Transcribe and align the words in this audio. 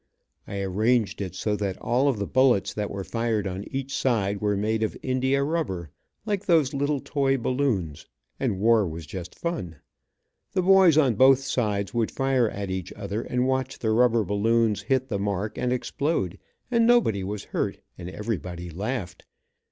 I 0.47 0.61
arranged 0.61 1.21
it 1.21 1.35
so 1.35 1.55
that 1.57 1.77
all 1.79 2.07
of 2.07 2.17
the 2.17 2.25
bullets 2.25 2.73
that 2.73 2.89
were 2.89 3.03
fired 3.03 3.45
on 3.45 3.65
each 3.69 3.95
side, 3.95 4.41
were 4.41 4.57
made 4.57 4.81
of 4.81 4.97
India 5.03 5.43
rubber, 5.43 5.91
like 6.25 6.43
those 6.43 6.73
little 6.73 6.99
toy 6.99 7.37
balloons, 7.37 8.07
and 8.39 8.57
war 8.59 8.87
was 8.87 9.05
just 9.05 9.35
fun. 9.37 9.75
The 10.53 10.63
boys 10.63 10.97
on 10.97 11.13
both 11.13 11.41
sides 11.43 11.93
would 11.93 12.09
fire 12.09 12.49
at 12.49 12.71
each 12.71 12.91
other 12.93 13.21
and 13.21 13.45
watch 13.45 13.77
the 13.77 13.91
rubber 13.91 14.23
balloons 14.23 14.81
hit 14.81 15.07
the 15.07 15.19
mark, 15.19 15.55
and 15.59 15.71
explode, 15.71 16.39
and 16.71 16.87
nobody 16.87 17.23
was 17.23 17.43
hurt, 17.53 17.77
and 17.95 18.09
everybody 18.09 18.71
laughed. 18.71 19.27